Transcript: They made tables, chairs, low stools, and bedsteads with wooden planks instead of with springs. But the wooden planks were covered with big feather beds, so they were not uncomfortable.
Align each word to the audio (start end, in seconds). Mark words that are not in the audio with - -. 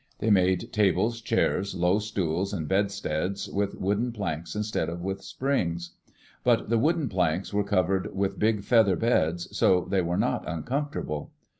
They 0.17 0.31
made 0.31 0.73
tables, 0.73 1.21
chairs, 1.21 1.75
low 1.75 1.99
stools, 1.99 2.53
and 2.53 2.67
bedsteads 2.67 3.47
with 3.47 3.75
wooden 3.79 4.11
planks 4.13 4.55
instead 4.55 4.89
of 4.89 5.03
with 5.03 5.21
springs. 5.21 5.91
But 6.43 6.69
the 6.69 6.79
wooden 6.79 7.07
planks 7.07 7.53
were 7.53 7.63
covered 7.63 8.15
with 8.15 8.39
big 8.39 8.63
feather 8.63 8.95
beds, 8.95 9.55
so 9.55 9.81
they 9.81 10.01
were 10.01 10.17
not 10.17 10.43
uncomfortable. 10.47 11.29